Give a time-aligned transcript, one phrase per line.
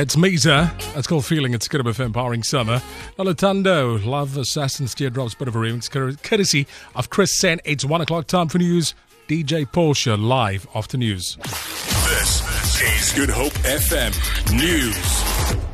[0.00, 0.72] It's Misa.
[0.96, 1.54] It's called Feeling.
[1.54, 2.80] It's good of empowering summer.
[3.18, 5.90] Noluthando, Love Assassins, Teardrops, bit of a remix,
[6.22, 7.60] courtesy of Chris Sen.
[7.64, 8.94] It's one o'clock time for news.
[9.26, 11.36] DJ Porsche live after news.
[11.42, 14.14] This is Good Hope FM
[14.56, 15.67] News.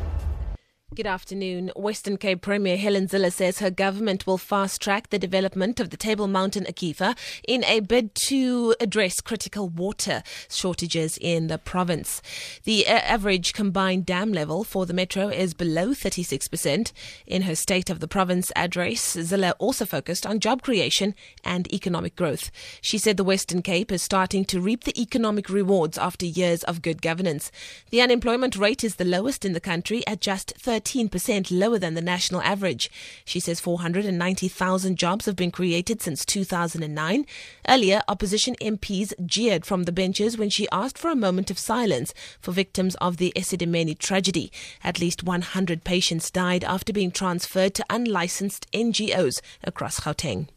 [0.95, 1.73] Good afternoon.
[1.75, 5.97] Western Cape Premier Helen Zille says her government will fast track the development of the
[5.97, 7.17] Table Mountain Aquifer
[7.49, 12.23] in a bid to address critical water shortages in the province.
[12.63, 16.93] The uh, average combined dam level for the metro is below 36%.
[17.27, 22.15] In her State of the Province address, Zille also focused on job creation and economic
[22.15, 22.53] growth.
[22.81, 26.83] She said the Western Cape is starting to reap the economic rewards after years of
[26.83, 27.51] good governance.
[27.91, 31.95] The unemployment rate is the lowest in the country at just 30 13% lower than
[31.95, 32.91] the national average.
[33.25, 37.27] She says 490,000 jobs have been created since 2009.
[37.69, 42.15] Earlier, opposition MPs jeered from the benches when she asked for a moment of silence
[42.41, 44.53] for victims of the Esidimeni tragedy.
[44.83, 50.49] At least 100 patients died after being transferred to unlicensed NGOs across Gauteng.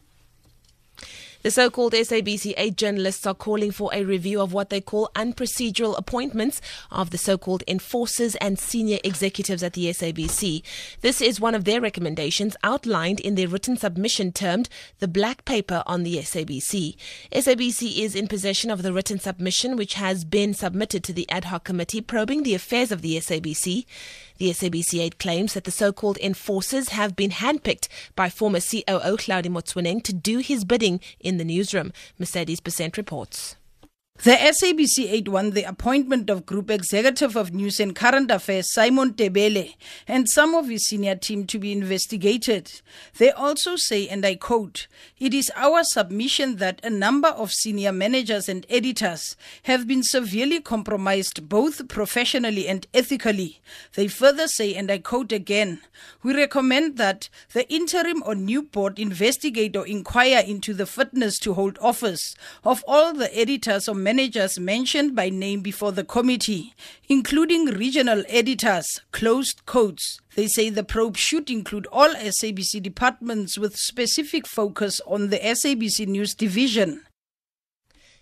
[1.47, 5.09] The so called SABC 8 journalists are calling for a review of what they call
[5.15, 6.59] unprocedural appointments
[6.91, 10.61] of the so called enforcers and senior executives at the SABC.
[10.99, 14.67] This is one of their recommendations outlined in their written submission termed
[14.99, 16.97] the Black Paper on the SABC.
[17.31, 21.45] SABC is in possession of the written submission which has been submitted to the ad
[21.45, 23.85] hoc committee probing the affairs of the SABC.
[24.37, 29.17] The SABC 8 claims that the so called enforcers have been handpicked by former COO
[29.17, 31.91] Hlaudi Motsoeneng to do his bidding in the newsroom.
[32.19, 33.55] Mercedes Besent reports.
[34.23, 39.13] The SABC 8 won the appointment of Group Executive of News and Current Affairs Simon
[39.13, 39.75] Tebele
[40.07, 42.81] and some of his senior team to be investigated.
[43.19, 44.87] They also say, and I quote,
[45.19, 50.61] It is our submission that a number of senior managers and editors have been severely
[50.61, 53.61] compromised both professionally and ethically.
[53.93, 55.81] They further say, and I quote again,
[56.23, 61.53] We recommend that the interim or new board investigate or inquire into the fitness to
[61.53, 62.33] hold office
[62.63, 66.73] of all the editors or managers mentioned by name before the committee,
[67.09, 70.21] including regional editors, closed codes.
[70.37, 76.07] They say the probe should include all SABC departments with specific focus on the SABC
[76.07, 77.01] News Division.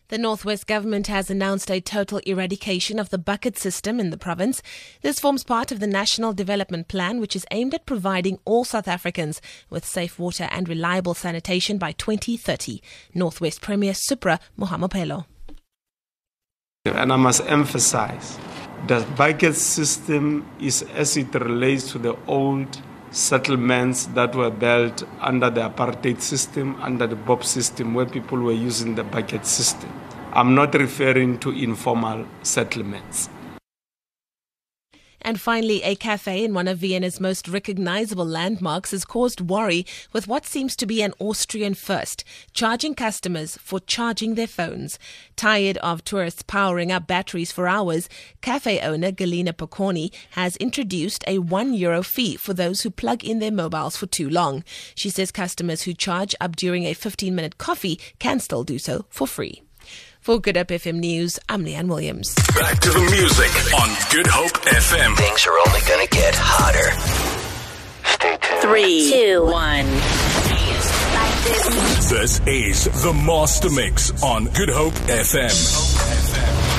[0.07, 4.63] The Northwest Government has announced a total eradication of the bucket system in the province.
[5.03, 8.87] This forms part of the National Development Plan, which is aimed at providing all South
[8.87, 9.39] Africans
[9.69, 12.81] with safe water and reliable sanitation by 2030.
[13.13, 15.25] Northwest Premier Supra Mahumapelo.
[16.85, 18.37] And I must emphasize
[18.85, 22.79] the bucket system is as it relates to the old
[23.09, 28.51] settlements that were built under the apartheid system, under the BOP system, where people were
[28.51, 29.89] using the bucket system.
[30.33, 33.29] I'm not referring to informal settlements.
[35.25, 39.83] And finally, a cafe in one of Vienna's most recognizable landmarks has caused worry
[40.13, 42.23] with what seems to be an Austrian first,
[42.53, 44.99] charging customers for charging their phones.
[45.35, 48.07] Tired of tourists powering up batteries for hours,
[48.41, 53.39] cafe owner Galina Pocconi has introduced a one euro fee for those who plug in
[53.39, 54.63] their mobiles for too long.
[54.93, 59.07] She says customers who charge up during a 15 minute coffee can still do so
[59.09, 59.64] for free.
[60.25, 62.33] For Good Hope FM News, I'm Leanne Williams.
[62.55, 65.15] Back to the music on Good Hope FM.
[65.15, 66.89] Things are only going to get hotter.
[68.09, 68.61] Stay tuned.
[68.63, 69.85] Three, two, one.
[72.09, 76.74] This is the Master Mix on Good Hope FM.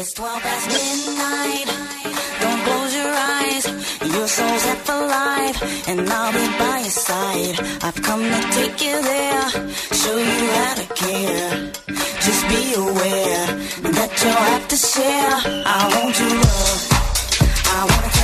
[0.00, 1.66] It's 12 past midnight.
[2.40, 3.64] Don't close your eyes.
[4.14, 7.58] Your soul's for life, and I'll be by your side.
[7.82, 9.50] I've come to take you there,
[9.90, 11.72] show you how to care.
[12.26, 13.46] Just be aware
[13.96, 15.34] that you'll have to share.
[15.66, 16.88] I want your love.
[17.66, 18.17] I want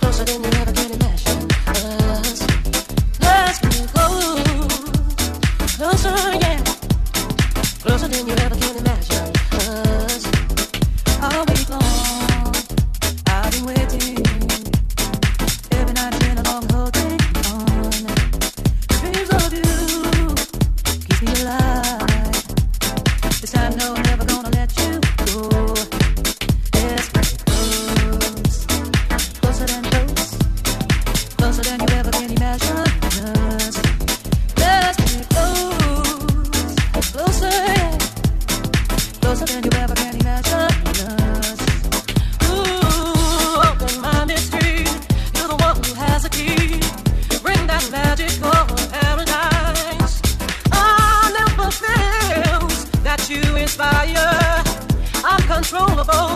[0.00, 0.93] closer than you ever can.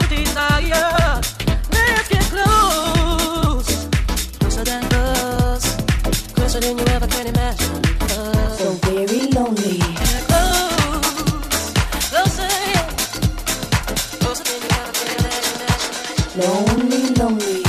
[0.09, 1.21] desire.
[1.71, 3.87] Let's get close,
[4.39, 5.77] closer than us,
[6.33, 7.85] closer than you ever can imagine.
[8.57, 9.79] So very lonely.
[12.11, 12.49] Closer,
[14.21, 15.59] closer than you ever can imagine.
[16.41, 17.63] Lonely, lonely.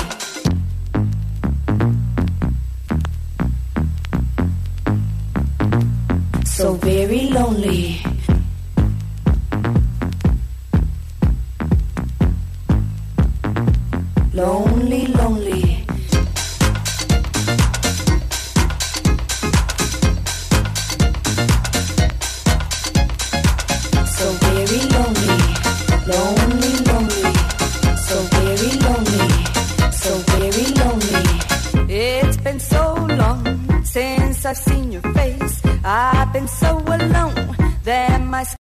[6.46, 8.09] So very lonely.